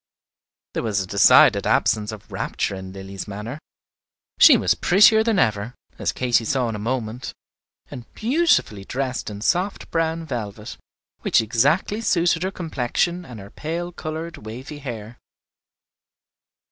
There 0.73 0.81
was 0.81 0.99
a 0.99 1.05
decided 1.05 1.67
absence 1.67 2.11
of 2.11 2.31
rapture 2.31 2.73
in 2.73 2.91
Lilly's 2.91 3.27
manner. 3.27 3.59
She 4.39 4.57
was 4.57 4.73
prettier 4.73 5.23
than 5.23 5.37
ever, 5.37 5.75
as 5.99 6.11
Katy 6.11 6.43
saw 6.43 6.67
in 6.69 6.75
a 6.75 6.79
moment, 6.79 7.33
and 7.91 8.11
beautifully 8.15 8.83
dressed 8.83 9.29
in 9.29 9.41
soft 9.41 9.91
brown 9.91 10.25
velvet, 10.25 10.75
which 11.19 11.39
exactly 11.39 12.01
suited 12.01 12.41
her 12.41 12.49
complexion 12.49 13.25
and 13.25 13.39
her 13.39 13.51
pale 13.51 13.91
colored 13.91 14.37
wavy 14.43 14.79
hair. 14.79 15.19